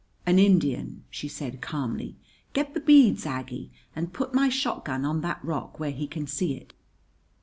"An 0.25 0.39
Indian!" 0.39 1.03
she 1.11 1.27
said 1.27 1.61
calmly. 1.61 2.17
"Get 2.53 2.73
the 2.73 2.79
beads, 2.79 3.23
Aggie; 3.27 3.69
and 3.95 4.11
put 4.11 4.33
my 4.33 4.49
shotgun 4.49 5.05
on 5.05 5.21
that 5.21 5.45
rock, 5.45 5.79
where 5.79 5.91
he 5.91 6.07
can 6.07 6.25
see 6.25 6.55
it." 6.55 6.73